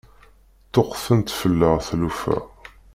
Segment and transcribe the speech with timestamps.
[0.67, 2.37] Ṭṭuqqtent-d fell-aɣ tlufa.